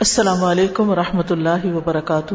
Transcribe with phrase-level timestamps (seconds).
[0.00, 2.34] السلام علیکم و رحمۃ اللہ وبرکاتہ۔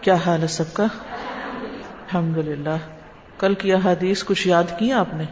[0.00, 2.76] کیا حال ہے سب کا؟ الحمد للہ
[3.38, 5.24] کل کی احادیث کچھ یاد کی آپ نے؟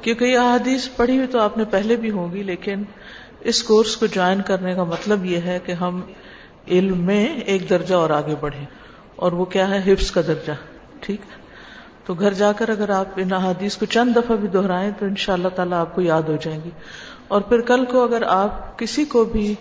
[0.00, 2.82] کیونکہ یہ احادیث پڑھی ہوئی تو آپ نے پہلے بھی ہوگی لیکن
[3.40, 6.00] اس کورس کو جوائن کرنے کا مطلب یہ ہے کہ ہم
[6.68, 8.66] علم میں ایک درجہ اور آگے بڑھیں۔
[9.16, 10.52] اور وہ کیا ہے؟ حفظ کا درجہ۔
[11.00, 11.20] ٹھیک؟
[12.04, 15.16] تو گھر جا کر اگر آپ ان احادیث کو چند دفعہ بھی دہرائیں تو ان
[15.16, 16.70] شاء اللہ تعالیٰ آپ کو یاد ہو جائیں گی۔
[17.28, 19.54] اور پھر کل کو اگر آپ کسی کو بھی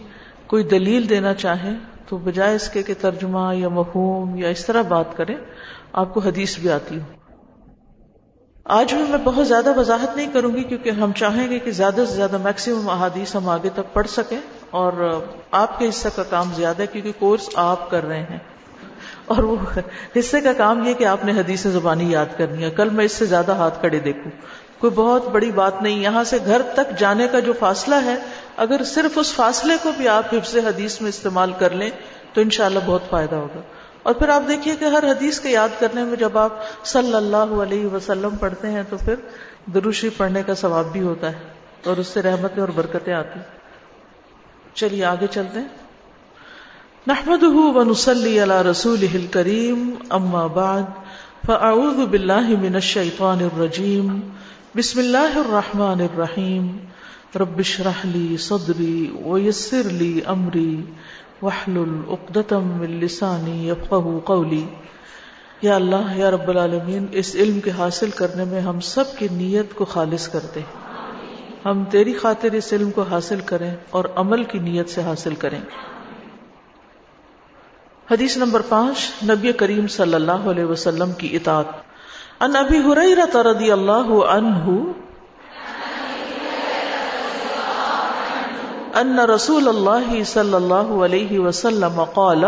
[0.48, 1.76] کوئی دلیل دینا چاہیں،
[2.08, 5.36] تو بجائے اس کے کہ ترجمہ یا مفہوم یا اس طرح بات کریں،
[5.94, 7.04] آپ کو حدیث بھی آتی ہو۔
[8.64, 12.04] آج بھی میں بہت زیادہ وضاحت نہیں کروں گی کیونکہ ہم چاہیں گے کہ زیادہ
[12.08, 14.40] سے زیادہ میکسیمم احادیث ہم آگے تک پڑھ سکیں
[14.70, 18.38] اور آپ کے حصہ کا کام زیادہ ہے کیونکہ کورس آپ کر رہے ہیں۔
[19.26, 19.56] اور وہ
[20.20, 23.12] حصے کا کام یہ کہ آپ نے حدیث زبانی یاد کرنی ہے۔ کل میں اس
[23.12, 24.32] سے زیادہ ہاتھ کھڑے دیکھوں۔
[24.80, 28.16] کوئی بہت بڑی بات نہیں، یہاں سے گھر تک جانے کا جو فاصلہ ہے،
[28.58, 31.90] اگر صرف اس فاصلے کو بھی آپ حفظ حدیث میں استعمال کر لیں،
[32.34, 33.62] تو انشاءاللہ بہت فائدہ ہوگا۔
[34.04, 36.54] اور پھر آپ دیکھیے کہ ہر حدیث کے یاد کرنے میں جب آپ
[36.86, 39.16] صلی اللہ علیہ وسلم پڑھتے ہیں، تو پھر
[39.73, 41.39] دروشی پڑھنے کا ثواب بھی ہوتا ہے
[41.86, 43.39] اور اس سے رحمتیں اور برکتیں آتی
[44.73, 45.67] چلیے آگے چلتے ہیں۔
[47.08, 50.84] نحمد ونسلی علی رسول کریم اما بعد،
[51.45, 54.20] فاعوذ باللہ من الشیطان الرجیم
[54.78, 56.78] بسم اللہ الرحمن الرحیم.
[57.36, 60.82] ربش رحلی صدری ویسر لی امری.
[61.42, 64.66] وحل العقدم السانی یفقہ قولی.
[65.62, 69.76] یا اللہ، یا رب العالمین، اس علم کے حاصل کرنے میں ہم سب کی نیت
[69.76, 70.59] کو خالص کرتے
[71.66, 75.60] ہم تیری خاطر اس علم کو حاصل کریں اور عمل کی نیت سے حاصل کریں.
[78.12, 81.84] حدیث نمبر پانچ، نبی کریم صلی اللہ علیہ وسلم کی اطاعت.
[82.41, 84.72] ان ابی حریرہ رضی اللہ عنہ
[88.95, 92.44] ان رسول اللہ صلی اللہ علیہ وسلم قال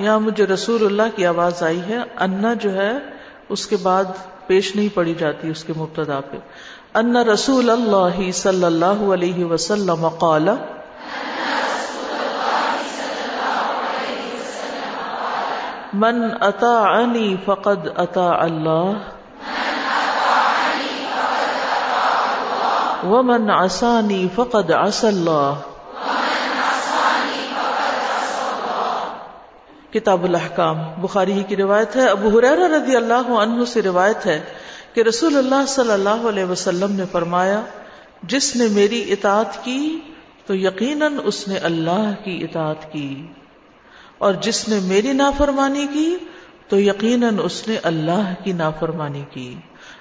[0.00, 2.92] یہاں مجھے رسول اللہ کی آواز آئی ہے انا جو ہے
[3.48, 4.04] اس کے بعد
[4.46, 6.38] پیش نہیں پڑی جاتی اس کے مبتدا پہ
[6.94, 10.48] ان رسول اللہ صلی اللہ علیہ وسلم قال
[15.92, 17.04] من اتا
[17.44, 18.92] فقد اتا اللہ
[23.04, 25.54] ومن عصانی فقد عص اللہ
[29.92, 34.40] کتاب الحکام بخاری ہی کی روایت ہے ابو حریر رضی اللہ عنہ سے روایت ہے
[34.92, 37.60] کہ رسول اللہ صلی اللہ علیہ وسلم نے فرمایا،
[38.22, 39.98] جس نے میری اطاعت کی
[40.46, 43.26] تو یقیناً اس نے اللہ کی اطاعت کی۔
[44.18, 46.16] اور جس نے میری نافرمانی کی
[46.68, 49.54] تو یقیناً اس نے اللہ کی نافرمانی کی۔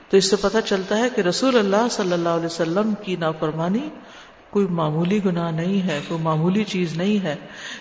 [0.09, 3.89] تو اس سے پتہ چلتا ہے کہ رسول اللہ صلی اللہ علیہ وسلم کی نافرمانی
[4.49, 7.35] کوئی معمولی گناہ نہیں ہے، کوئی معمولی چیز نہیں ہے۔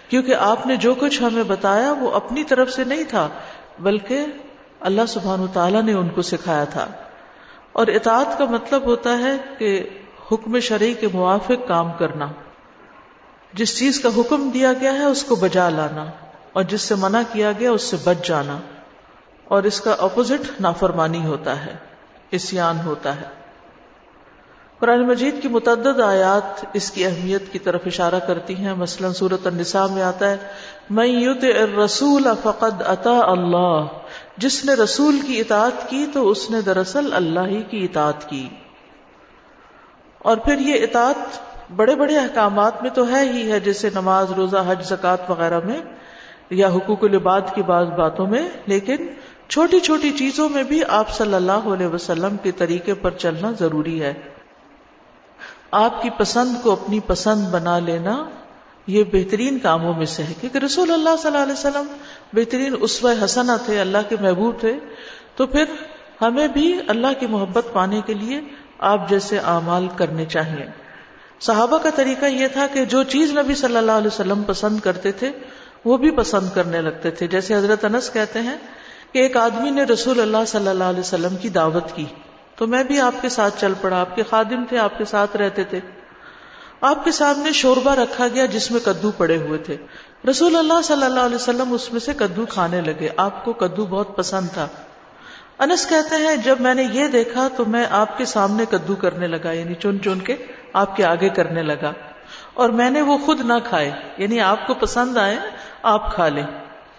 [0.08, 3.28] کیونکہ آپ نے جو کچھ ہمیں بتایا وہ اپنی طرف سے نہیں تھا،
[3.80, 4.26] بلکہ
[4.80, 6.86] اللہ سبحان و تعالیٰ نے ان کو سکھایا تھا۔
[7.72, 9.88] اور اطاعت کا مطلب ہوتا ہے کہ
[10.32, 12.26] حکم شرعی کے موافق کام کرنا۔
[13.52, 16.06] جس چیز کا حکم دیا گیا ہے اس کو بجا لانا۔
[16.56, 18.58] اور جس سے منع کیا گیا اس سے بچ جانا۔
[19.44, 21.74] اور اس کا اپوزٹ نافرمانی ہوتا ہے،
[22.30, 23.26] اسیان ہوتا ہے۔
[24.78, 29.46] قرآن مجید کی متعدد آیات اس کی اہمیت کی طرف اشارہ کرتی ہیں۔ مثلا صورت
[29.46, 30.36] النساء میں آتا ہے
[30.90, 31.44] میں یوت
[31.84, 33.80] رسول فقد عطا اللہ۔
[34.36, 38.48] جس نے رسول کی اطاعت کی تو اس نے دراصل اللہ ہی کی اطاعت کی۔
[40.18, 41.38] اور پھر یہ اطاعت
[41.76, 45.80] بڑے بڑے احکامات میں تو ہے ہی ہے، جیسے نماز، روزہ، حج زکات وغیرہ میں۔
[46.50, 48.96] یا حقوق العباد کی بعض باتوں میں، لیکن
[49.48, 54.02] چھوٹی چھوٹی چیزوں میں بھی آپ صلی اللہ علیہ وسلم کے طریقے پر چلنا ضروری
[54.02, 54.14] ہے۔
[55.70, 58.24] آپ کی پسند کو اپنی پسند بنا لینا
[58.86, 61.86] یہ بہترین کاموں میں سے ہے۔ کیونکہ رسول اللہ صلی اللہ علیہ وسلم
[62.32, 64.74] بہترین اسو حسنا تھے، اللہ کے محبوب تھے۔
[65.36, 65.64] تو پھر
[66.22, 68.40] ہمیں بھی اللہ کی محبت پانے کے لیے
[68.78, 70.66] آپ جیسے اعمال کرنے چاہیے۔
[71.40, 75.12] صحابہ کا طریقہ یہ تھا کہ جو چیز نبی صلی اللہ علیہ وسلم پسند کرتے
[75.12, 75.32] تھے
[75.86, 78.56] وہ بھی پسند کرنے لگتے تھے۔ جیسے حضرت انس کہتے ہیں
[79.12, 82.04] کہ ایک آدمی نے رسول اللہ صلی اللہ علیہ وسلم کی دعوت کی۔
[82.56, 85.36] تو میں بھی آپ کے ساتھ چل پڑا۔ آپ کے خادم تھے، آپ کے ساتھ
[85.36, 85.80] رہتے تھے۔
[86.80, 89.76] آپ کے سامنے شوربا رکھا گیا جس میں کدو پڑے ہوئے تھے۔
[90.30, 93.86] رسول اللہ صلی اللہ علیہ وسلم اس میں سے کدو کھانے لگے۔ آپ کو کدو
[93.86, 94.68] بہت پسند تھا۔
[95.58, 99.26] انس کہتے ہیں، جب میں نے یہ دیکھا تو میں آپ کے سامنے کدو کرنے
[99.26, 100.36] لگا یعنی چن چن کے
[100.72, 101.92] آپ کے آگے کرنے لگا۔
[102.54, 105.36] اور میں نے وہ خود نہ کھائے۔ یعنی آپ کو پسند آئے،
[105.82, 106.46] آپ کھا لیں۔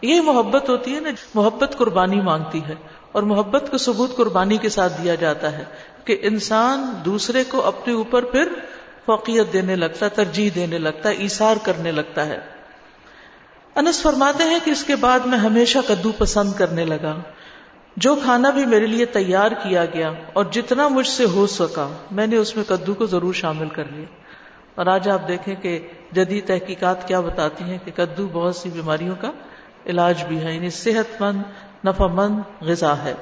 [0.01, 2.75] یہ محبت ہوتی ہے نا، محبت قربانی مانگتی ہے۔
[3.11, 5.63] اور محبت کا ثبوت قربانی کے ساتھ دیا جاتا ہے
[6.05, 8.47] کہ انسان دوسرے کو اپنے اوپر پھر
[9.05, 12.39] فوقیت دینے لگتا ہے ترجیح دینے لگتا ہے ایسار کرنے لگتا ہے۔
[13.75, 17.15] انس فرماتے ہیں کہ اس کے بعد میں ہمیشہ کدو پسند کرنے لگا۔
[17.97, 22.27] جو کھانا بھی میرے لیے تیار کیا گیا اور جتنا مجھ سے ہو سکا، میں
[22.27, 24.05] نے اس میں کدو کو ضرور شامل کر لیا۔
[24.77, 29.15] اور آج آپ دیکھیں کہ جدید تحقیقات کیا بتاتی ہیں کہ کدو بہت سی بیماریوں
[29.21, 29.31] کا
[29.85, 31.41] علاج بھی ہے یعنی صحت مند،
[31.85, 33.13] نفع مند غذا ہے۔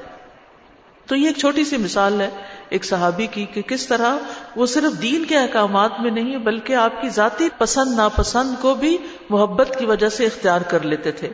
[1.05, 2.29] تو یہ ایک چھوٹی سی مثال ہے
[2.69, 4.17] ایک صحابی کی کہ کس طرح
[4.55, 8.97] وہ صرف دین کے احکامات میں نہیں بلکہ آپ کی ذاتی پسند، ناپسند کو بھی
[9.29, 11.29] محبت کی وجہ سے اختیار کر لیتے تھے۔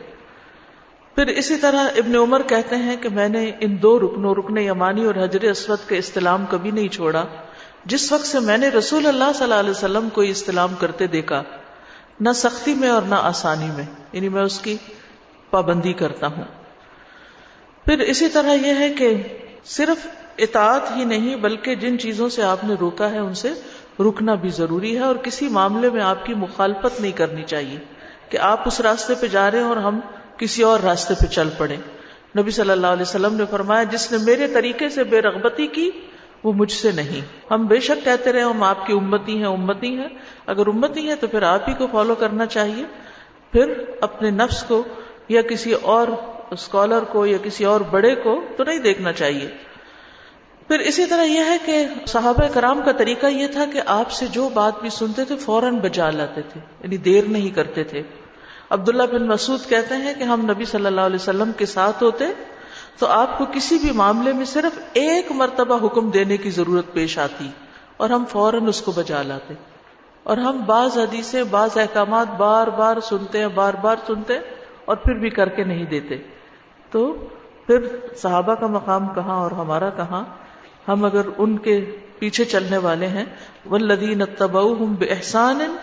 [1.14, 5.04] پھر اسی طرح ابن عمر کہتے ہیں کہ میں نے ان دو رکنوں، رکن یمانی
[5.04, 7.24] اور حجر اسود کے استعلام کبھی نہیں چھوڑا۔
[7.84, 11.42] جس وقت سے میں نے رسول اللہ صلی اللہ علیہ وسلم کو استعلام کرتے دیکھا،
[12.20, 14.76] نہ سختی میں اور نہ آسانی میں یعنی میں اس کی
[15.50, 16.44] پابندی کرتا ہوں۔
[17.86, 19.14] پھر اسی طرح یہ ہے کہ
[19.64, 20.06] صرف
[20.38, 23.52] اطاعت ہی نہیں، بلکہ جن چیزوں سے آپ نے روکا ہے، ان سے
[24.00, 27.78] رکنا بھی ضروری ہے، اور کسی معاملے میں آپ کی مخالفت نہیں کرنی چاہیے
[28.28, 30.00] کہ آپ اس راستے پہ جا رہے ہیں اور ہم
[30.36, 31.76] کسی اور راستے پہ چل پڑے۔
[32.38, 35.90] نبی صلی اللہ علیہ وسلم نے فرمایا، جس نے میرے طریقے سے بے رغبتی کی
[36.44, 39.96] وہ مجھ سے نہیں۔ ہم بے شک کہتے رہے ہم آپ کی امتی ہیں امتی
[39.96, 40.08] ہیں۔
[40.46, 42.84] اگر امتی ہے تو پھر آپ ہی کو فالو کرنا چاہیے۔
[43.52, 44.84] پھر اپنے نفس کو
[45.28, 46.08] یا کسی اور
[46.50, 49.48] اسکالر کو یا کسی اور بڑے کو تو نہیں دیکھنا چاہیے۔
[50.68, 54.26] پھر اسی طرح یہ ہے کہ صحابہ کرام کا طریقہ یہ تھا کہ آپ سے
[54.26, 58.02] جو بات بھی سنتے تھے فوراً بجا لاتے تھے یعنی دیر نہیں کرتے تھے۔
[58.70, 62.24] عبداللہ بن مسعود کہتے ہیں کہ ہم نبی صلی اللہ علیہ وسلم کے ساتھ ہوتے
[62.98, 67.18] تو آپ کو کسی بھی معاملے میں صرف ایک مرتبہ حکم دینے کی ضرورت پیش
[67.18, 67.50] آتی
[67.96, 69.54] اور ہم فوراً اس کو بجا لاتے
[70.22, 74.38] اور ہم بعض حدیثیں، بعض احکامات بار بار سنتے ہیں، بار بار سنتے
[74.84, 76.16] اور پھر بھی کر کے نہیں دیتے۔
[76.90, 77.28] تو
[77.66, 77.78] پھر
[78.16, 80.24] صحابہ کا مقام کہاں اور ہمارا کہاں؟
[80.88, 83.24] ہم اگر ان کے پیچھے چلنے والے ہیں
[83.70, 84.60] ولدین تبا
[84.98, 85.76] بے احسان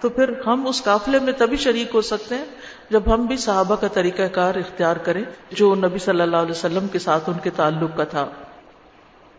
[0.00, 2.44] تو پھر ہم اس قافلے میں تبھی شریک ہو سکتے ہیں
[2.90, 6.88] جب ہم بھی صحابہ کا طریقہ کار اختیار کریں، جو نبی صلی اللہ علیہ وسلم
[6.88, 8.26] کے ساتھ ان کے تعلق کا تھا۔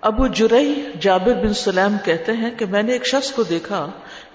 [0.01, 3.87] ابو جرئی جابر بن سلیم کہتے ہیں کہ میں نے ایک شخص کو دیکھا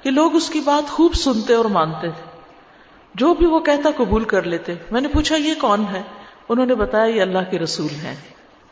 [0.03, 2.09] کہ لوگ اس کی بات خوب سنتے اور مانتے
[3.15, 6.03] جو بھی وہ کہتا قبول کر لیتے۔ میں نے پوچھا، یہ کون ہے؟
[6.49, 8.17] انہوں نے بتایا، یہ اللہ کے رسول ہیں۔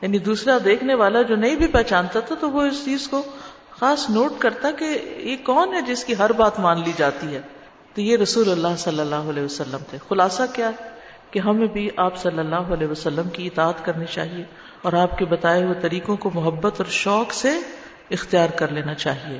[0.00, 3.22] یعنی دوسرا دیکھنے والا جو نہیں بھی پہچانتا تھا، تو وہ اس چیز کو
[3.70, 7.40] خاص نوٹ کرتا کہ یہ کون ہے جس کی ہر بات مان لی جاتی ہے۔
[7.94, 10.70] تو یہ رسول اللہ صلی اللہ علیہ وسلم تھے۔ خلاصہ کیا
[11.30, 14.44] کہ ہمیں بھی آپ صلی اللہ علیہ وسلم کی اطاعت کرنی چاہیے
[14.82, 17.58] اور آپ کے بتائے ہوئے طریقوں کو محبت اور شوق سے
[18.10, 19.38] اختیار کر لینا چاہیے۔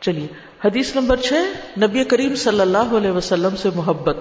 [0.00, 0.26] چلیے،
[0.64, 1.32] حدیث نمبر چھ،
[1.78, 4.16] نبی کریم صلی اللہ علیہ وسلم سے محبت۔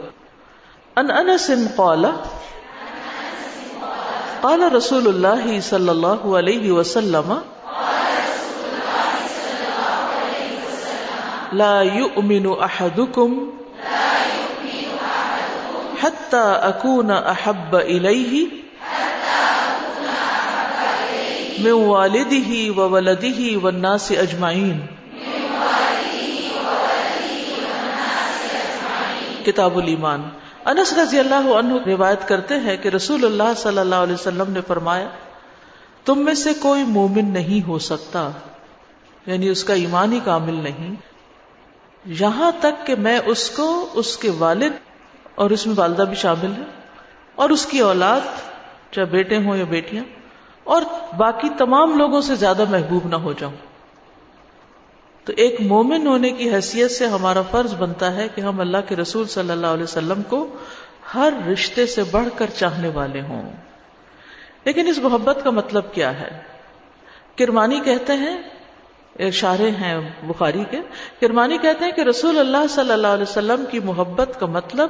[0.96, 2.06] ان انس قال
[4.42, 7.34] قال رسول اللہ صلی اللہ علیہ وسلم
[11.54, 13.50] لا يؤمن احدكم
[16.02, 18.46] حتى اكون احب اليه
[21.60, 24.80] من والده وولده والناس اجمعين
[29.46, 30.22] کتاب الایمان۔
[30.66, 34.60] انس رضی اللہ عنہ روایت کرتے ہیں کہ رسول اللہ صلی اللہ علیہ وسلم نے
[34.68, 35.08] فرمایا،
[36.06, 38.30] تم میں سے کوئی مومن نہیں ہو سکتا
[39.26, 40.96] یعنی اس کا ایمان ہی کامل نہیں۔
[42.08, 44.74] یہاں تک کہ میں اس کو، اس کے والد
[45.36, 46.64] اور اس میں والدہ بھی شامل ہے
[47.36, 48.22] اور اس کی اولاد،
[48.92, 50.04] چاہے بیٹے ہوں یا بیٹیاں،
[50.64, 50.82] اور
[51.18, 53.56] باقی تمام لوگوں سے زیادہ محبوب نہ ہو جاؤں۔
[55.24, 58.96] تو ایک مومن ہونے کی حیثیت سے ہمارا فرض بنتا ہے کہ ہم اللہ کے
[58.96, 60.48] رسول صلی اللہ علیہ وسلم کو
[61.14, 63.52] ہر رشتے سے بڑھ کر چاہنے والے ہوں۔
[64.64, 66.42] لیکن اس محبت کا مطلب کیا ہے؟
[67.38, 68.42] کرمانی کہتے ہیں
[69.20, 70.78] اشارے ہیں بخاری کے
[71.22, 74.90] کرمانی کہتے ہیں کہ رسول اللہ صلی اللہ علیہ وسلم کی محبت کا مطلب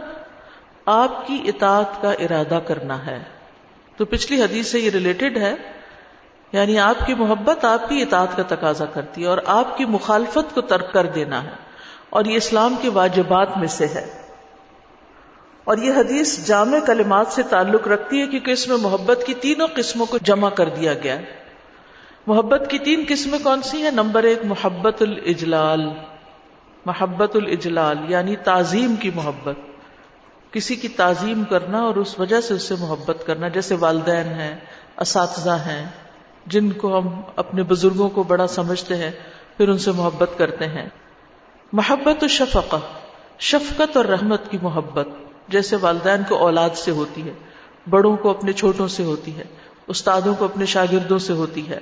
[0.86, 3.24] آپ کی اطاعت کا ارادہ کرنا ہے۔
[3.98, 5.56] تو پچھلی حدیث سے یہ ریلیٹڈ ہے
[6.52, 10.56] یعنی آپ کی محبت آپ کی اطاعت کا تقاضا کرتی ہے اور آپ کی مخالفت
[10.56, 11.50] کو ترک کر دینا ہے۔
[12.10, 14.22] اور یہ اسلام کے واجبات میں سے ہے۔
[15.64, 19.68] اور یہ حدیث جامع کلمات سے تعلق رکھتی ہے کیونکہ اس میں محبت کی تینوں
[19.76, 21.47] قسموں کو جمع کر دیا گیا ہے۔
[22.28, 25.90] محبت کی تین قسمیں کون سی ہیں؟ نمبر ایک، محبت الاجلال.
[26.86, 29.56] محبت الاجلال یعنی تعظیم کی محبت.
[30.54, 34.56] کسی کی تعظیم کرنا اور اس وجہ سے اس سے محبت کرنا، جیسے والدین ہیں،
[34.98, 35.86] اساتذہ ہیں،
[36.46, 39.12] جن کو ہم اپنے بزرگوں کو بڑا سمجھتے ہیں،
[39.58, 40.90] پھر ان سے محبت کرتے ہیں.
[41.74, 42.76] محبت و شفق
[43.40, 45.08] شفقت اور رحمت کی محبت،
[45.48, 47.34] جیسے والدین کو اولاد سے ہوتی ہے،
[47.90, 49.44] بڑوں کو اپنے چھوٹوں سے ہوتی ہے،
[49.88, 51.80] استادوں کو اپنے شاگردوں سے ہوتی ہے۔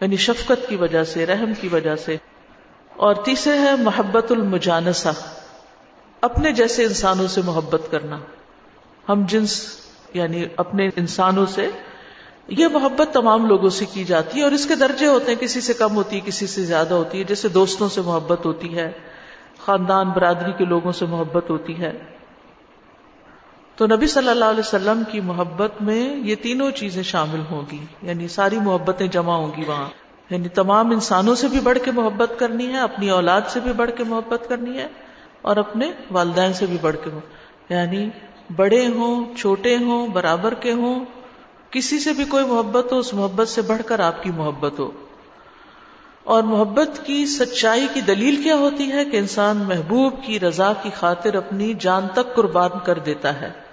[0.00, 2.16] یعنی شفقت کی وجہ سے، رحم کی وجہ سے۔
[2.96, 5.10] اور تیسرے ہے محبت المجانسا
[6.20, 8.18] اپنے جیسے انسانوں سے محبت کرنا۔
[9.08, 9.66] ہم جنس
[10.14, 11.70] یعنی اپنے انسانوں سے
[12.48, 15.60] یہ محبت تمام لوگوں سے کی جاتی ہے اور اس کے درجے ہوتے ہیں، کسی
[15.60, 18.92] سے کم ہوتی ہے، کسی سے زیادہ ہوتی ہے۔ جیسے دوستوں سے محبت ہوتی ہے،
[19.58, 22.15] خاندان، برادری کے لوگوں سے محبت ہوتی ہے۔
[23.76, 27.84] تو نبی صلی اللہ علیہ وسلم کی محبت میں یہ تینوں چیزیں شامل ہوں گی۔
[28.02, 29.88] یعنی ساری محبتیں جمع ہوں گی وہاں۔
[30.30, 33.90] یعنی تمام انسانوں سے بھی بڑھ کے محبت کرنی ہے، اپنی اولاد سے بھی بڑھ
[33.96, 34.86] کے محبت کرنی ہے
[35.42, 38.10] اور اپنے والدین سے بھی بڑھ کے محبت یعنی
[38.56, 41.04] بڑے ہوں، چھوٹے ہوں، برابر کے ہوں،
[41.70, 44.90] کسی سے بھی کوئی محبت ہو، اس محبت سے بڑھ کر آپ کی محبت ہو۔
[46.24, 50.90] اور محبت کی سچائی کی دلیل کیا ہوتی ہے؟ کہ انسان محبوب کی رضا کی
[50.94, 53.65] خاطر اپنی جان تک قربان کر دیتا ہے۔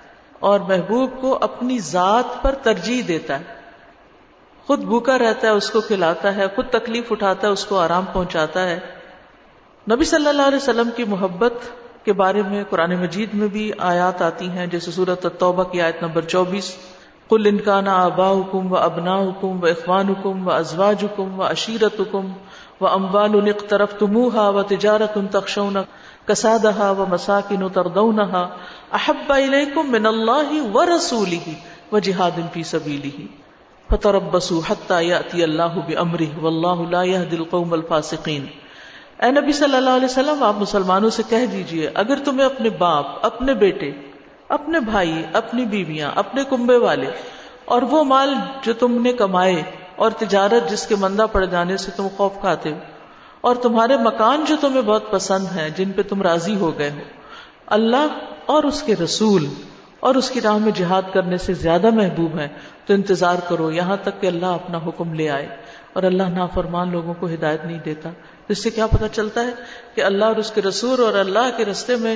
[0.44, 3.44] اور محبوب کو اپنی ذات پر ترجیح دیتا ہے۔
[4.68, 8.06] خود بھوکا رہتا ہے، اس کو کھلاتا ہے، خود تکلیف اٹھاتا ہے، اس کو آرام
[8.14, 8.80] پہنچاتا ہے۔
[9.92, 11.54] نبی صلی اللہ علیہ وسلم کی محبت
[12.06, 16.04] کے بارے میں قرآن مجید میں بھی آیات آتی ہیں، جیسے صورت التوبہ کی آیت
[16.04, 16.76] نمبر چوبیس۔
[17.30, 22.00] کل انکان آبا حکم و ابنا حکم و اخوان حکم و ازواج حکم و عشیرت
[22.00, 22.32] حکم
[22.82, 25.78] و اموال طرف تموہا و تجارت ان تخشون
[26.26, 28.48] کسادہا و مساکن تردونہا
[28.92, 31.56] احب الیکم من اللہ و رسولہ
[31.92, 33.16] و جہاد فی سبیلہ
[33.90, 38.46] فتربصوا حتى یاتی اللہ بامرہ واللہ لا یهدی القوم الفاسقین
[39.18, 43.26] اے نبی صلی اللہ علیہ وسلم، آپ مسلمانوں سے کہہ دیجیے، اگر تمہیں اپنے باپ،
[43.26, 43.92] اپنے بیٹے،
[44.50, 47.12] اپنے بھائی، اپنی بیویاں، اپنے کنبے والے
[47.66, 49.62] اور وہ مال جو تم نے کمائے
[50.04, 52.78] اور تجارت جس کے مندہ پڑ جانے سے تم خوف کھاتے ہو۔
[53.42, 57.00] اور تمہارے مکان جو تمہیں بہت پسند ہیں، جن پہ تم راضی ہو گئے ہو۔
[57.66, 58.08] اللہ
[58.46, 59.46] اور اس کے رسول
[60.00, 62.48] اور اس کی راہ میں جہاد کرنے سے زیادہ محبوب ہے
[62.86, 65.48] تو انتظار کرو، یہاں تک کہ اللہ اپنا حکم لے آئے۔
[65.94, 68.10] اور اللہ نافرمان لوگوں کو ہدایت نہیں دیتا۔
[68.48, 69.52] اس سے کیا پتا چلتا ہے
[69.96, 72.16] کہ اللہ اور اس کے رسول اور اللہ کے رستے میں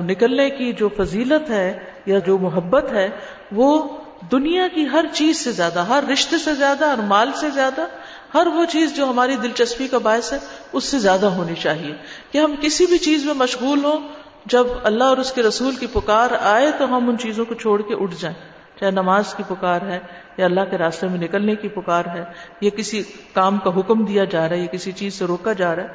[0.00, 3.08] نکلنے کی جو فضیلت ہے یا جو محبت ہے،
[3.52, 3.88] وہ
[4.32, 7.86] دنیا کی ہر چیز سے زیادہ، ہر رشتے سے زیادہ اور مال سے زیادہ،
[8.34, 10.38] ہر وہ چیز جو ہماری دلچسپی کا باعث ہے،
[10.72, 11.94] اس سے زیادہ ہونی چاہیے۔
[12.30, 14.08] کہ ہم کسی بھی چیز میں مشغول ہوں،
[14.46, 17.82] جب اللہ اور اس کے رسول کی پکار آئے تو ہم ان چیزوں کو چھوڑ
[17.82, 18.36] کے اٹھ جائیں۔
[18.80, 19.98] چاہے نماز کی پکار ہے،
[20.36, 22.24] یا اللہ کے راستے میں نکلنے کی پکار ہے،
[22.60, 25.76] یا کسی کام کا حکم دیا جا رہا ہے، یا کسی چیز سے روکا جا
[25.76, 25.88] رہا ہے،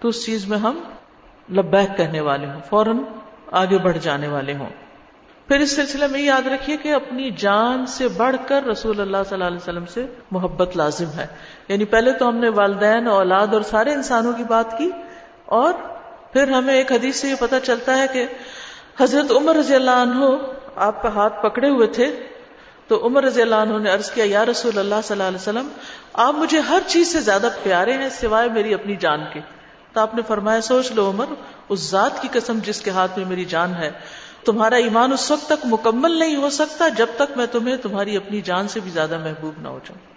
[0.00, 0.80] تو اس چیز میں ہم
[1.52, 2.98] لبیک کہنے والے ہوں، فوراً
[3.52, 4.85] آگے بڑھ جانے والے ہوں۔
[5.48, 9.34] پھر اس سلسلے میں یاد رکھیے کہ اپنی جان سے بڑھ کر رسول اللہ صلی
[9.34, 11.26] اللہ علیہ وسلم سے محبت لازم ہے۔
[11.68, 14.90] یعنی پہلے تو ہم نے والدین، اولاد اور سارے انسانوں کی بات کی
[15.44, 15.72] اور
[16.32, 18.26] پھر ہمیں ایک حدیث سے یہ پتا چلتا ہے کہ
[19.00, 20.24] حضرت عمر رضی اللہ عنہ
[20.76, 22.26] آپ کا ہاتھ پکڑے ہوئے تھے۔
[22.88, 25.68] تو عمر رضی اللہ عنہ نے عرض کیا، یا رسول اللہ صلی اللہ علیہ وسلم،
[26.12, 29.40] آپ مجھے ہر چیز سے زیادہ پیارے ہیں سوائے میری اپنی جان کے۔
[29.92, 31.24] تو آپ نے فرمایا، سوچ لو عمر،
[31.68, 33.90] اس ذات کی قسم جس کے ہاتھ میں میری جان ہے۔
[34.46, 38.40] تمہارا ایمان اس وقت تک مکمل نہیں ہو سکتا جب تک میں تمہیں تمہاری اپنی
[38.40, 40.16] جان سے بھی زیادہ محبوب نہ ہو جاؤں۔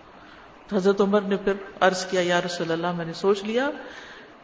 [0.75, 3.69] حضرت عمر نے پھر عرض کیا، یا رسول اللہ، میں نے سوچ لیا،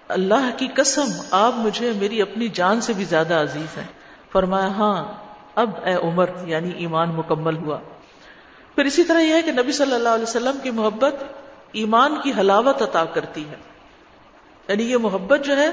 [0.07, 3.87] اللہ کی قسم، آپ مجھے میری اپنی جان سے بھی زیادہ عزیز ہیں۔
[4.31, 5.13] فرمایا ہاں
[5.55, 7.77] اب اے عمر یعنی ایمان مکمل ہوا۔
[8.75, 11.15] پھر اسی طرح یہ ہے کہ نبی صلی اللہ علیہ وسلم کی محبت
[11.71, 13.55] ایمان کی حلاوت عطا کرتی ہے۔
[14.67, 15.69] یعنی یہ محبت جو ہے،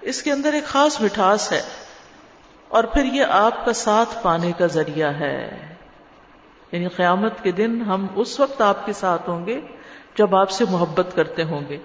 [0.00, 1.62] اس کے اندر ایک خاص مٹھاس ہے۔
[2.72, 5.74] اور پھر یہ آپ کا ساتھ پانے کا ذریعہ ہے۔
[6.72, 9.60] یعنی قیامت کے دن ہم اس وقت آپ کے ساتھ ہوں گے
[10.18, 11.78] جب آپ سے محبت کرتے ہوں گے۔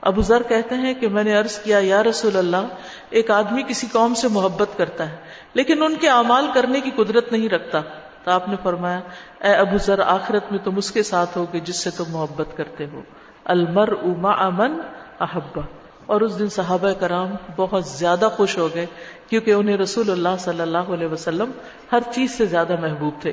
[0.00, 2.66] ابو ذر کہتے ہیں کہ میں نے عرض کیا، یا رسول اللہ،
[3.10, 5.16] ایک آدمی کسی قوم سے محبت کرتا ہے،
[5.54, 7.80] لیکن ان کے اعمال کرنے کی قدرت نہیں رکھتا۔
[8.24, 9.00] تو آپ نے فرمایا،
[9.40, 12.86] اے ابو ذر، آخرت میں تم اس کے ساتھ ہوگے جس سے تم محبت کرتے
[12.92, 13.02] ہو۔
[13.44, 14.80] المر اما امن
[15.20, 18.86] احبا اور اس دن صحابہ کرام بہت زیادہ خوش ہو گئے
[19.28, 21.50] کیونکہ انہیں رسول اللہ صلی اللہ علیہ وسلم
[21.92, 23.32] ہر چیز سے زیادہ محبوب تھے۔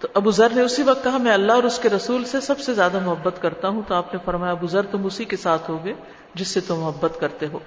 [0.00, 2.58] تو ابو ذر نے اسی وقت کہا، میں اللہ اور اس کے رسول سے سب
[2.58, 5.70] سے زیادہ محبت کرتا ہوں۔ تو آپ نے فرمایا، ابو ذر، تم اسی کے ساتھ
[5.70, 5.94] ہوگے
[6.34, 7.58] جس سے تم محبت کرتے ہو۔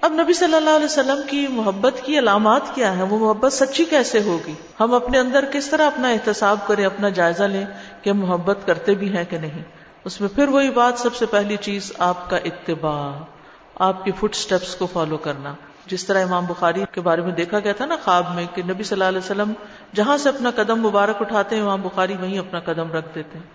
[0.00, 3.84] اب نبی صلی اللہ علیہ وسلم کی محبت کی علامات کیا ہے وہ محبت سچی
[3.84, 7.64] کیسے ہوگی؟ ہم اپنے اندر کس طرح اپنا احتساب کریں، اپنا جائزہ لیں
[8.02, 9.62] کہ ہم محبت کرتے بھی ہیں کہ نہیں؟
[10.04, 13.22] اس میں پھر وہی بات سب سے پہلی چیز آپ کا اتباع،
[13.74, 15.54] آپ کی فٹ سٹیپس کو فالو کرنا۔
[15.86, 18.82] جس طرح امام بخاری کے بارے میں دیکھا گیا تھا نا خواب میں کہ نبی
[18.82, 19.52] صلی اللہ علیہ وسلم
[19.94, 23.46] جہاں سے اپنا قدم مبارک اٹھاتے ہیں، امام بخاری وہیں اپنا قدم رکھ دیتے ہیں۔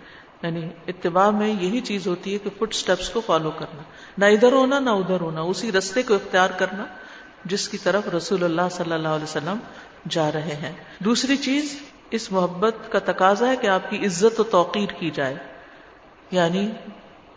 [0.41, 3.81] یعنی اتباع میں یہی چیز ہوتی ہے کہ فٹ سٹیپس کو فالو کرنا۔
[4.17, 6.85] نہ ادھر ہونا، نہ ادھر ہونا، اسی رستے کو اختیار کرنا
[7.45, 9.57] جس کی طرف رسول اللہ صلی اللہ علیہ وسلم
[10.09, 11.79] جا رہے ہیں۔ دوسری چیز،
[12.11, 15.54] اس محبت کا تقاضا ہے کہ آپ کی عزت و توقیر کی جائے۔
[16.31, 16.71] یعنی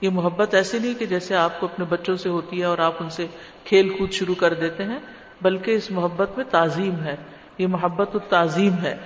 [0.00, 2.95] یہ محبت ایسی نہیں کہ جیسے آپ کو اپنے بچوں سے ہوتی ہے اور آپ
[3.00, 3.26] ان سے
[3.64, 4.99] کھیل کود شروع کر دیتے ہیں،
[5.42, 7.16] بلکہ اس محبت میں تعظیم ہے۔
[7.59, 8.97] یہ محبت و تعظیم ہے۔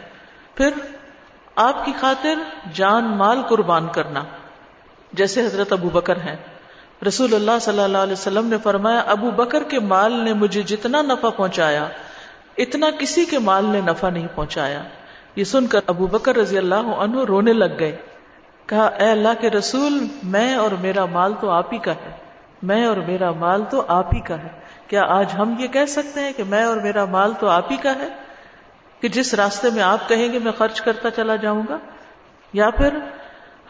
[0.55, 0.71] پھر
[1.57, 2.35] آپ کی خاطر
[2.73, 4.25] جان مال قربان کرنا،
[5.12, 6.37] جیسے حضرت ابو بکر ہیں۔
[7.09, 11.03] رسول اللہ صلی اللہ علیہ وسلم نے فرمایا، ابو بکر کے مال نے مجھے جتنا
[11.03, 11.89] نفع پہنچایا،
[12.59, 14.83] اتنا کسی کے مال نے نفع نہیں پہنچایا۔
[15.37, 17.97] یہ سن کر ابو بکر رضی اللہ عنہ رونے لگ گئے۔
[18.73, 22.11] کہا، اے اللہ کے رسول، میں اور میرا مال تو آپ ہی کا ہے۔
[22.62, 24.49] میں اور میرا مال تو آپ ہی کا ہے۔
[24.87, 27.76] کیا آج ہم یہ کہہ سکتے ہیں کہ میں اور میرا مال تو آپ ہی
[27.76, 28.09] کا ہے؟
[29.00, 31.79] کہ جس راستے میں آپ کہیں گے میں خرچ کرتا چلا جاؤں گا؟
[32.52, 32.99] یا پھر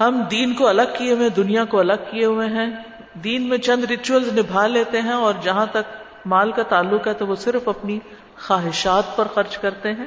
[0.00, 2.70] ہم دین کو الگ کیے ہوئے دنیا کو الگ کیے ہوئے ہیں۔
[3.14, 7.26] دین میں چند ریچولز نبھا لیتے ہیں اور جہاں تک مال کا تعلق ہے تو
[7.26, 7.98] وہ صرف اپنی
[8.46, 10.06] خواہشات پر خرچ کرتے ہیں۔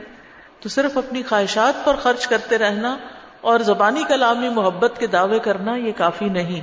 [0.60, 2.98] تو صرف اپنی خواہشات پر خرچ کرتے رہنا
[3.46, 6.62] اور زبانی کلامی محبت کے دعوے کرنا یہ کافی نہیں،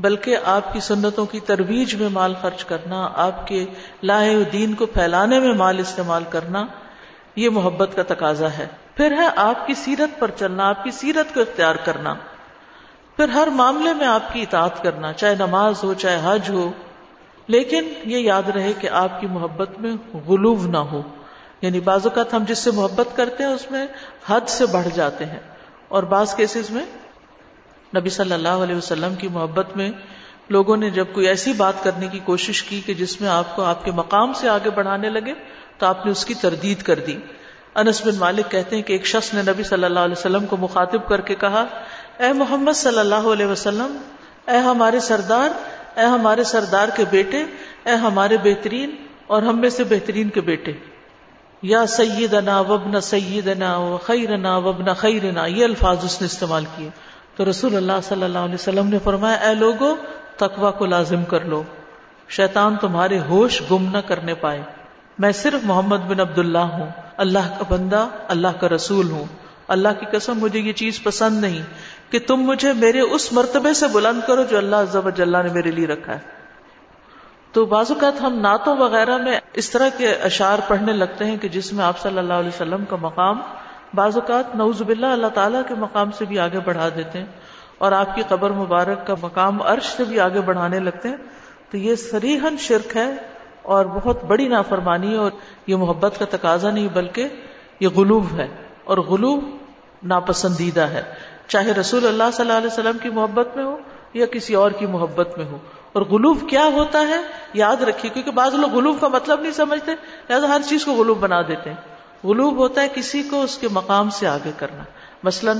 [0.00, 3.64] بلکہ آپ کی سنتوں کی ترویج میں مال خرچ کرنا، آپ کے
[4.02, 6.66] لائے دین کو پھیلانے میں مال استعمال کرنا،
[7.36, 11.34] یہ محبت کا تقاضا ہے۔ پھر ہے آپ کی سیرت پر چلنا، آپ کی سیرت
[11.34, 12.14] کو اختیار کرنا۔
[13.16, 16.72] پھر ہر معاملے میں آپ کی اطاعت کرنا، چاہے نماز ہو، چاہے حج ہو۔
[17.46, 21.02] لیکن یہ یاد رہے کہ آپ کی محبت میں غلوب نہ ہو۔
[21.62, 23.86] یعنی بعض اوقات ہم جس سے محبت کرتے ہیں، اس میں
[24.26, 25.55] حد سے بڑھ جاتے ہیں۔
[25.88, 26.84] اور بعض کیسز میں
[27.96, 29.90] نبی صلی اللہ علیہ وسلم کی محبت میں
[30.48, 33.62] لوگوں نے جب کوئی ایسی بات کرنے کی کوشش کی کہ جس میں آپ کو
[33.62, 35.32] آپ کے مقام سے آگے بڑھانے لگے
[35.78, 37.16] تو آپ نے اس کی تردید کر دی۔
[37.74, 40.56] انس بن مالک کہتے ہیں کہ ایک شخص نے نبی صلی اللہ علیہ وسلم کو
[40.56, 41.64] مخاطب کر کے کہا،
[42.18, 43.96] اے محمد صلی اللہ علیہ وسلم،
[44.46, 45.48] اے ہمارے سردار،
[45.98, 47.44] اے ہمارے سردار کے بیٹے،
[47.84, 50.72] اے ہمارے بہترین اور ہم میں سے بہترین کے بیٹے۔
[51.66, 56.88] یا سیدنا وبن سیدنا و خیرنا وبن خیرنا، یہ الفاظ اس نے استعمال کیے۔
[57.36, 59.96] تو رسول اللہ صلی اللہ علیہ وسلم نے فرمایا، اے لوگو
[60.36, 61.62] تقوا کو لازم کر لو۔
[62.28, 64.62] شیطان تمہارے ہوش گم نہ کرنے پائے۔
[65.18, 66.86] میں صرف محمد بن عبد اللہ ہوں۔
[67.16, 69.24] اللہ کا بندہ، اللہ کا رسول ہوں۔
[69.68, 71.62] اللہ کی قسم، مجھے یہ چیز پسند نہیں
[72.10, 75.86] کہ تم مجھے میرے اس مرتبے سے بلند کرو جو اللہ جل نے میرے لیے
[75.86, 76.35] رکھا ہے۔
[77.56, 81.48] تو بعض اوقات ہم نعتوں وغیرہ میں اس طرح کے اشعار پڑھنے لگتے ہیں کہ
[81.48, 83.38] جس میں آپ صلی اللہ علیہ وسلم کا مقام
[83.94, 87.26] بعض اوقات نعوذ باللہ اللہ تعالیٰ کے مقام سے بھی آگے بڑھا دیتے ہیں
[87.78, 91.16] اور آپ کی قبر مبارک کا مقام عرش سے بھی آگے بڑھانے لگتے ہیں
[91.70, 93.08] تو یہ سریحن شرک ہے
[93.70, 95.30] اور بہت بڑی نافرمانی ہے اور
[95.66, 97.28] یہ محبت کا تقاضا نہیں بلکہ
[97.80, 98.48] یہ غلوب ہے
[98.84, 99.48] اور غلوب
[100.06, 101.02] ناپسندیدہ ہے
[101.48, 103.76] چاہے رسول اللہ صلی اللہ علیہ وسلم کی محبت میں ہو
[104.14, 105.58] یا کسی اور کی محبت میں ہو
[105.96, 107.20] اور غلوف کیا ہوتا ہے؟
[107.54, 109.92] یاد رکھیے، کیونکہ بعض لوگ غلوف کا مطلب نہیں سمجھتے،
[110.28, 113.68] لہٰذا ہر چیز کو غلوف بنا دیتے ہیں۔ غلوب ہوتا ہے کسی کو اس کے
[113.70, 114.82] مقام سے آگے کرنا۔
[115.22, 115.52] مثلا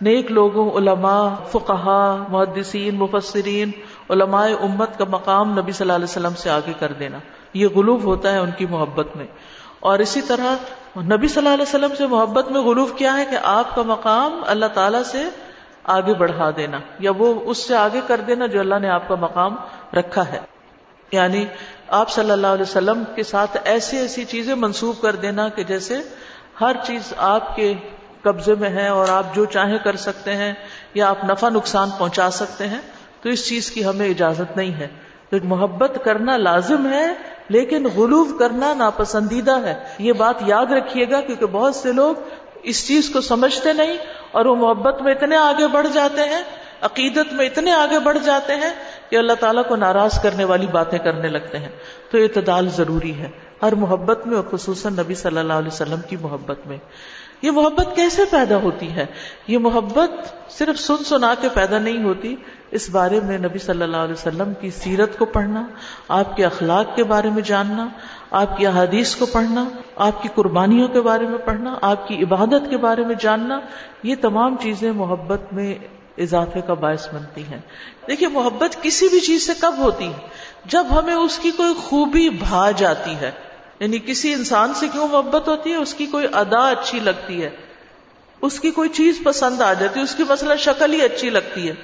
[0.00, 3.70] نیک لوگوں، علماء، فقہا، محدثین، مفسرین،
[4.10, 7.18] علماء امت کا مقام نبی صلی اللہ علیہ وسلم سے آگے کر دینا۔
[7.54, 9.26] یہ غلوف ہوتا ہے ان کی محبت میں۔
[9.80, 10.54] اور اسی طرح
[10.96, 14.40] نبی صلی اللہ علیہ وسلم سے محبت میں غلوف کیا ہے کہ آپ کا مقام
[14.46, 15.22] اللہ تعالی سے
[15.88, 19.14] آگے بڑھا دینا یا وہ اس سے آگے کر دینا جو اللہ نے آپ کا
[19.14, 19.56] مقام
[19.94, 20.38] رکھا ہے۔
[21.12, 21.46] یعنی
[21.88, 25.98] آپ صلی اللہ علیہ وسلم کے ساتھ ایسی ایسی چیزیں منسوخ کر دینا کہ جیسے
[26.60, 27.74] ہر چیز آپ کے
[28.22, 30.54] قبضے میں ہے اور آپ جو چاہیں کر سکتے ہیں
[30.94, 32.78] یا آپ نفع نقصان پہنچا سکتے ہیں،
[33.22, 34.88] تو اس چیز کی ہمیں اجازت نہیں ہے۔
[35.30, 37.12] تو محبت کرنا لازم ہے،
[37.48, 42.14] لیکن غلوف کرنا ناپسندیدہ ہے۔ یہ بات یاد رکھیے گا کیونکہ بہت سے لوگ
[42.62, 43.96] اس چیز کو سمجھتے نہیں
[44.32, 46.42] اور وہ محبت میں اتنے آگے بڑھ جاتے ہیں،
[46.80, 48.70] عقیدت میں اتنے آگے بڑھ جاتے ہیں
[49.10, 51.68] کہ اللہ تعالیٰ کو ناراض کرنے والی باتیں کرنے لگتے ہیں۔
[52.10, 53.28] تو اعتدال ضروری ہے،
[53.62, 56.78] ہر محبت میں اور خصوصاً نبی صلی اللہ علیہ وسلم کی محبت میں۔
[57.42, 59.06] یہ محبت کیسے پیدا ہوتی ہے؟
[59.46, 60.10] یہ محبت
[60.52, 62.36] صرف سن سنا کے پیدا نہیں ہوتی۔
[62.70, 65.66] اس بارے میں نبی صلی اللہ علیہ وسلم کی سیرت کو پڑھنا،
[66.08, 67.88] آپ کے اخلاق کے بارے میں جاننا،
[68.30, 69.64] آپ کی احادیث کو پڑھنا،
[69.96, 73.60] آپ کی قربانیوں کے بارے میں پڑھنا، آپ کی عبادت کے بارے میں جاننا،
[74.02, 75.74] یہ تمام چیزیں محبت میں
[76.18, 77.60] اضافے کا باعث بنتی ہیں۔
[78.08, 80.28] دیکھیے، محبت کسی بھی چیز سے کب ہوتی ہے؟
[80.64, 83.30] جب ہمیں اس کی کوئی خوبی بھا جاتی ہے۔
[83.80, 87.50] یعنی کسی انسان سے کیوں محبت ہوتی ہے؟ اس کی کوئی ادا اچھی لگتی ہے۔
[88.42, 91.68] اس کی کوئی چیز پسند آ جاتی ہے۔ اس کی مسئلہ شکل ہی اچھی لگتی
[91.68, 91.74] ہے۔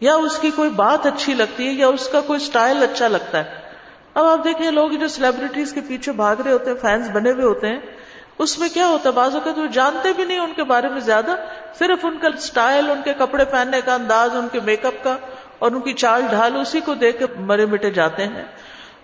[0.00, 3.38] یا اس کی کوئی بات اچھی لگتی ہے یا اس کا کوئی سٹائل اچھا لگتا
[3.38, 3.54] ہے۔
[4.14, 7.44] اب آپ دیکھیں لوگ جو سیلیبریٹیز کے پیچھے بھاگ رہے ہوتے ہیں فینس بنے ہوئے
[7.44, 7.78] ہوتے ہیں،
[8.38, 11.00] اس میں کیا ہوتا ہے؟ بازو کا تو جانتے بھی نہیں ان کے بارے میں
[11.00, 11.36] زیادہ،
[11.78, 15.16] صرف ان کا سٹائل، ان کے کپڑے پہننے کا انداز، ان کے میک اپ کا
[15.58, 18.44] اور ان کی چال ڈھال، اسی کو دیکھ کے مرے مٹے جاتے ہیں۔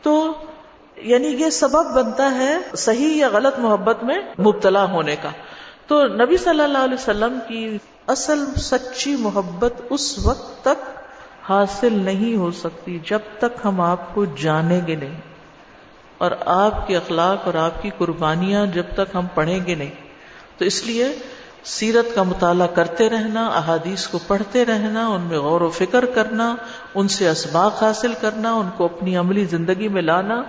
[0.02, 0.32] تو
[1.02, 5.28] یعنی یہ سبب بنتا ہے صحیح یا غلط محبت میں مبتلا ہونے کا۔
[5.86, 10.84] تو نبی صلی اللہ علیہ وسلم کی اصل سچی محبت اس وقت تک
[11.50, 15.20] حاصل نہیں ہو سکتی جب تک ہم آپ کو جانیں گے نہیں۔
[16.18, 19.90] اور آپ کے اخلاق اور آپ کی قربانیاں جب تک ہم پڑھیں گے نہیں۔
[20.58, 21.18] تو اس لیے
[21.64, 26.56] سیرت کا مطالعہ کرتے رہنا، احادیث کو پڑھتے رہنا، ان میں غور و فکر کرنا،
[26.94, 30.42] ان سے اسباق حاصل کرنا، ان کو اپنی عملی زندگی میں لانا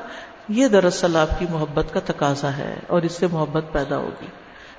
[0.49, 4.27] یہ دراصل آپ کی محبت کا تقاضا ہے اور اس سے محبت پیدا ہوگی۔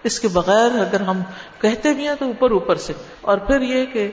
[0.05, 1.23] اس کے بغیر اگر ہم
[1.61, 4.11] کہتے بھی ہیں تو اوپر اوپر سے۔ اور پھر یہ کہ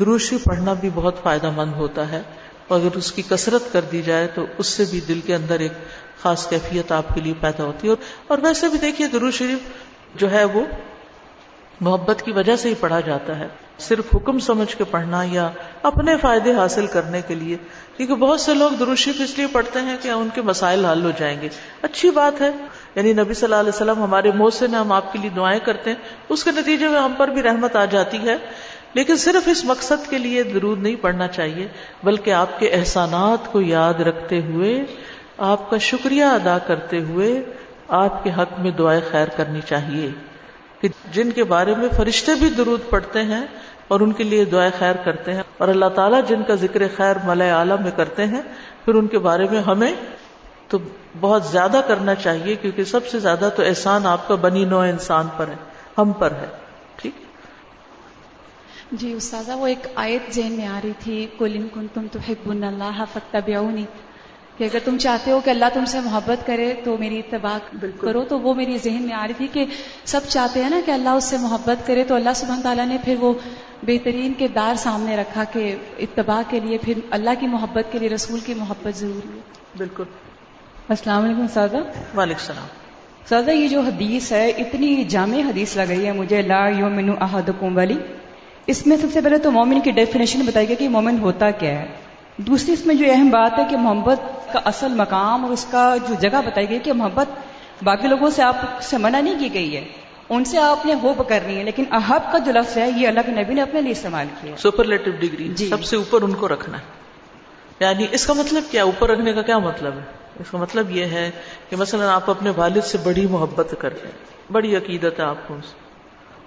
[0.00, 2.22] دروشی پڑھنا بھی بہت فائدہ مند ہوتا ہے۔
[2.68, 5.58] اور اگر اس کی کثرت کر دی جائے تو اس سے بھی دل کے اندر
[5.58, 5.72] ایک
[6.22, 7.94] خاص کیفیت آپ کے لیے پیدا ہوتی ہے۔
[8.26, 9.58] اور ویسے بھی دیکھیے درو شریف
[10.14, 10.64] جو ہے وہ
[11.80, 15.50] محبت کی وجہ سے ہی پڑھا جاتا ہے۔ صرف حکم سمجھ کے پڑھنا یا
[15.82, 17.56] اپنے فائدے حاصل کرنے کے لیے،
[17.96, 21.10] کیونکہ بہت سے لوگ دروشیف اس لیے پڑھتے ہیں کہ ان کے مسائل حل ہو
[21.18, 21.48] جائیں گے۔
[21.82, 22.50] اچھی بات ہے۔
[22.94, 25.90] یعنی نبی صلی اللہ علیہ وسلم ہمارے منہ سے ہم آپ کے لیے دعائیں کرتے
[25.90, 25.96] ہیں۔
[26.28, 28.36] اس کے نتیجے میں ہم پر بھی رحمت آ جاتی ہے۔
[28.94, 31.68] لیکن صرف اس مقصد کے لیے درود نہیں پڑھنا چاہیے،
[32.04, 34.84] بلکہ آپ کے احسانات کو یاد رکھتے ہوئے،
[35.38, 37.42] آپ کا شکریہ ادا کرتے ہوئے
[37.88, 40.29] آپ کے حق میں دعائیں خیر کرنی چاہیے۔
[40.80, 43.44] کہ جن کے بارے میں فرشتے بھی درود پڑھتے ہیں
[43.88, 47.16] اور ان کے لیے دعائیں خیر کرتے ہیں اور اللہ تعالیٰ جن کا ذکر خیر
[47.24, 48.42] ملئے عالم میں کرتے ہیں،
[48.84, 49.92] پھر ان کے بارے میں ہمیں
[50.68, 50.78] تو
[51.20, 55.28] بہت زیادہ کرنا چاہیے، کیونکہ سب سے زیادہ تو احسان آپ کا بنی نو انسان
[55.36, 55.56] پر ہے،
[55.98, 56.46] ہم پر ہے،
[56.96, 57.14] ٹھیک؟
[58.92, 63.04] جی استاذہ، وہ ایک آیت ذہن میں آ رہی تھی کلن کن تم تو اللہ
[63.12, 63.50] فتح
[64.60, 67.58] کہ اگر تم چاہتے ہو کہ اللہ تم سے محبت کرے تو میری اتباع
[68.00, 69.64] کرو تو وہ میری ذہن میں آ رہی تھی کہ
[70.04, 72.96] سب چاہتے ہیں نا کہ اللہ اس سے محبت کرے تو اللہ سبحانہ تعالیٰ نے
[73.04, 73.34] پھر وہ
[73.82, 78.08] بہترین کے دار سامنے رکھا کہ اتباع کے لیے پھر اللہ کی محبت کے لیے
[78.08, 79.40] رسول کی محبت ضروری ہے۔
[79.78, 80.04] بالکل۔
[80.88, 81.76] السلام علیکم سادہ۔
[82.16, 82.66] وعلیکم السلام۔
[83.28, 87.76] سادہ یہ جو حدیث ہے اتنی جامع حدیث لگ رہی ہے مجھے۔ لا یومن احدکم
[87.76, 87.98] والی
[88.66, 91.70] اس میں سب سے پہلے تو مومن کی ڈیفینیشن بتائی گئی کہ مومن ہوتا کیا
[91.70, 92.09] ہے؟
[92.46, 95.96] دوسری اس میں جو اہم بات ہے کہ محبت کا اصل مقام اور اس کا
[96.08, 97.26] جو جگہ بتائی گئی کہ محبت
[97.82, 99.84] باقی لوگوں سے آپ سے منع نہیں کی گئی ہے۔
[100.28, 103.20] ان سے آپ نے ہوپ کرنی ہے لیکن احب کا جو لفظ ہے یہ اللہ
[103.26, 106.48] کے نبی نے اپنے لیے استعمال کیا سپرلیٹو ڈگری جی۔ سب سے اوپر ان کو
[106.48, 106.82] رکھنا ہے۔
[107.80, 110.02] یعنی اس کا مطلب کیا؟ اوپر رکھنے کا کیا مطلب ہے؟
[110.40, 111.30] اس کا مطلب یہ ہے
[111.70, 115.56] کہ مثلا آپ اپنے والد سے بڑی محبت کرتے ہیں بڑی عقیدت ہے آپ کو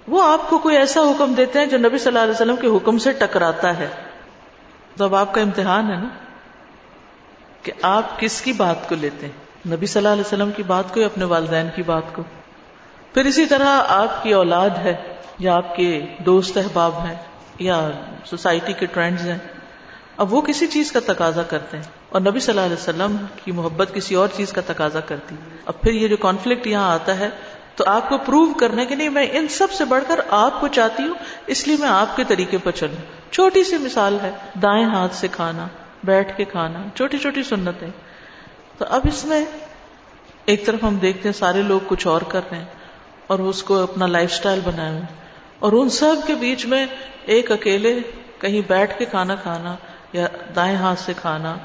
[0.07, 2.67] وہ آپ کو کوئی ایسا حکم دیتے ہیں جو نبی صلی اللہ علیہ وسلم کے
[2.67, 3.87] حکم سے ٹکراتا ہے۔
[4.95, 6.07] تو اب آپ کا امتحان ہے نا
[7.63, 10.93] کہ آپ کس کی بات کو لیتے ہیں؟ نبی صلی اللہ علیہ وسلم کی بات
[10.93, 12.23] کو یا اپنے والدین کی بات کو؟
[13.13, 14.95] پھر اسی طرح آپ کی اولاد ہے
[15.39, 17.15] یا آپ کے دوست احباب ہیں
[17.59, 17.91] یا
[18.25, 19.37] سوسائٹی کے ٹرینڈز ہیں،
[20.17, 23.51] اب وہ کسی چیز کا تقاضا کرتے ہیں اور نبی صلی اللہ علیہ وسلم کی
[23.51, 27.29] محبت کسی اور چیز کا تقاضا کرتی اب پھر یہ جو کانفلکٹ یہاں آتا ہے
[27.75, 30.67] تو آپ کو پروو کرنے کے لیے میں ان سب سے بڑھ کر آپ کو
[30.67, 31.13] چاہتی ہوں،
[31.47, 34.31] اس لیے میں آپ کے طریقے پر چلوں۔ چھوٹی سی مثال ہے،
[34.61, 35.67] دائیں ہاتھ سے کھانا،
[36.03, 37.87] بیٹھ کے کھانا، چھوٹی چھوٹی سنتیں۔
[38.77, 39.45] تو اب اس میں
[40.45, 42.65] ایک طرف ہم دیکھتے ہیں سارے لوگ کچھ اور کر رہے ہیں
[43.27, 45.01] اور اس کو اپنا لائف اسٹائل بنائے ہوئے
[45.59, 46.85] اور ان سب کے بیچ میں
[47.25, 47.99] ایک اکیلے
[48.39, 49.75] کہیں بیٹھ کے کھانا کھانا
[50.13, 51.57] یا دائیں ہاتھ سے کھانا،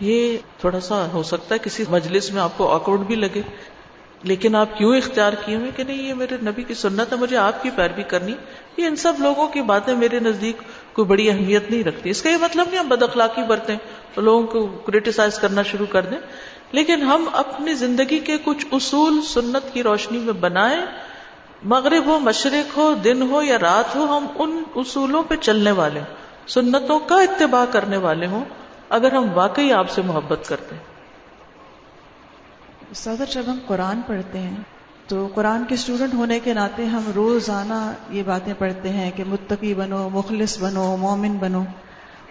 [0.00, 3.42] یہ تھوڑا سا ہو سکتا ہے، کسی مجلس میں آپ کو آکورڈ بھی لگے۔
[4.22, 7.36] لیکن آپ کیوں اختیار کیے ہوئے کہ نہیں، یہ میرے نبی کی سنت ہے، مجھے
[7.36, 8.34] آپ کی پیروی کرنی
[8.76, 10.56] یہ ان سب لوگوں کی باتیں میرے نزدیک
[10.92, 13.76] کوئی بڑی اہمیت نہیں رکھتی۔ اس کا یہ مطلب نہیں ہم بد اخلاقی برتیں
[14.16, 16.18] لوگوں کو کریٹیسائز کرنا شروع کر دیں۔
[16.72, 20.86] لیکن ہم اپنی زندگی کے کچھ اصول سنت کی روشنی میں بنائیں۔
[21.62, 26.00] مغرب ہو، مشرق ہو، دن ہو یا رات ہو، ہم ان اصولوں پہ چلنے والے
[26.00, 26.14] ہوں
[26.48, 28.44] سنتوں کا اتباع کرنے والے ہوں۔
[28.88, 30.91] اگر ہم واقعی آپ سے محبت کرتے ہیں۔
[32.94, 34.56] صدر جب ہم قرآن پڑھتے ہیں،
[35.06, 39.74] تو قرآن کے اسٹوڈنٹ ہونے کے ناطے ہم روزانہ یہ باتیں پڑھتے ہیں کہ متقی
[39.74, 41.64] بنو، مخلص بنو، مومن بنو۔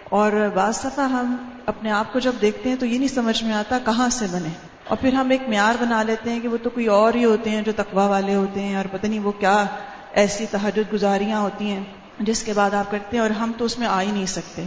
[0.04, 3.52] اور بعض دفعہ ہم اپنے آپ کو جب دیکھتے ہیں تو یہ نہیں سمجھ میں
[3.52, 4.48] آتا کہاں سے بنے۔
[4.88, 7.50] اور پھر ہم ایک معیار بنا لیتے ہیں کہ وہ تو کوئی اور ہی ہوتے
[7.50, 9.64] ہیں جو تقوا والے ہوتے ہیں، اور پتہ نہیں وہ کیا
[10.12, 11.84] ایسی تحجد گزاریاں ہوتی ہیں
[12.18, 14.64] جس کے بعد آپ کرتے ہیں اور ہم تو اس میں آ ہی نہیں سکتے۔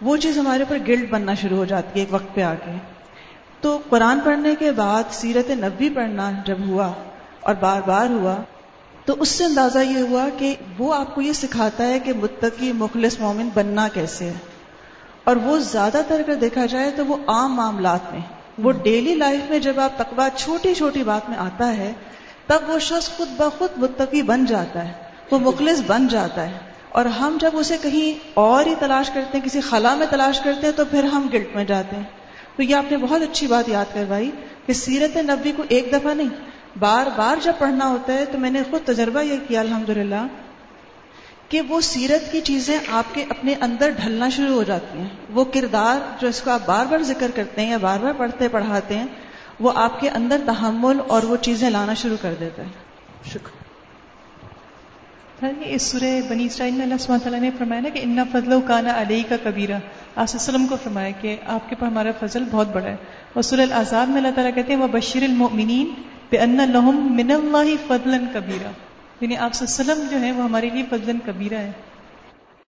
[0.00, 2.99] وہ چیز ہمارے اوپر گلٹ بننا شروع ہو جاتی ہے ایک وقت پہ آ کے۔
[3.60, 6.92] تو قرآن پڑھنے کے بعد سیرت نبی پڑھنا جب ہوا
[7.40, 8.36] اور بار بار ہوا،
[9.04, 12.72] تو اس سے اندازہ یہ ہوا کہ وہ آپ کو یہ سکھاتا ہے کہ متقی،
[12.72, 14.34] مخلص مومن بننا کیسے ہے۔
[15.24, 18.20] اور وہ زیادہ تر اگر دیکھا جائے تو وہ عام معاملات میں،
[18.58, 21.92] وہ ڈیلی لائف میں جب آپ تقوا چھوٹی چھوٹی بات میں آتا ہے،
[22.46, 24.92] تب وہ شخص خود بخود متقی بن جاتا ہے،
[25.30, 29.44] وہ مخلص بن جاتا ہے۔ اور ہم جب اسے کہیں اور ہی تلاش کرتے ہیں،
[29.44, 32.19] کسی خلا میں تلاش کرتے ہیں، تو پھر ہم گلٹ میں جاتے ہیں۔
[32.60, 34.30] تو یہ آپ نے بہت اچھی بات یاد کروائی
[34.66, 36.28] کہ سیرت نبی کو ایک دفعہ نہیں
[36.78, 39.90] بار بار جب پڑھنا ہوتا ہے تو میں نے خود تجربہ یہ کیا الحمد
[41.48, 45.44] کہ وہ سیرت کی چیزیں آپ کے اپنے اندر ڈھلنا شروع ہو جاتی ہیں۔ وہ
[45.44, 48.94] کردار جو اس کو آپ بار بار ذکر کرتے ہیں یا بار بار پڑھتے پڑھاتے
[48.94, 49.06] ہیں
[49.60, 52.68] وہ آپ کے اندر تحمل اور وہ چیزیں لانا شروع کر دیتا ہے۔
[53.30, 53.60] شکر۔
[55.64, 58.60] اس سورہ بنی اسرائیل میں اللہ سبحانہ تعالیٰ نے فرمایا نا کہ انا فضل و
[58.60, 59.78] کانا علیہ کا کبیرہ
[60.16, 62.96] آپ وسلم کو فرمایا کہ آپ کے اوپر ہمارا فضل بہت بڑا ہے۔
[63.32, 65.90] اور سورہ العذاب میں اللہ تعالیٰ کہتے ہیں وہ بشیر المؤمنین
[66.30, 68.70] بے ان لہم من اللہ فضل کبیرہ
[69.20, 71.72] یعنی آپ وسلم جو ہے وہ ہمارے لیے فضل کبیرہ ہے